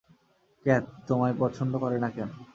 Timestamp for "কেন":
2.09-2.29